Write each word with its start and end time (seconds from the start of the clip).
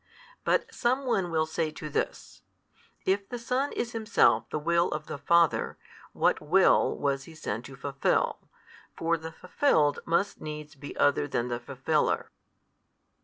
But 0.43 0.73
some 0.73 1.05
one 1.05 1.29
will 1.29 1.45
say 1.45 1.69
to 1.73 1.87
this: 1.87 2.41
"If 3.05 3.29
the 3.29 3.37
Son 3.37 3.71
is 3.73 3.91
Himself 3.91 4.49
the 4.49 4.57
Will 4.57 4.89
of 4.89 5.05
the 5.05 5.19
Father, 5.19 5.77
what 6.11 6.41
will 6.41 6.97
was 6.97 7.25
He 7.25 7.35
sent 7.35 7.65
to 7.67 7.75
fulfil? 7.75 8.39
for 8.95 9.15
the 9.15 9.31
fulfilled 9.31 9.99
must 10.07 10.41
needs 10.41 10.73
be 10.73 10.97
other 10.97 11.27
than 11.27 11.49
the 11.49 11.59
fulfiller." 11.59 12.31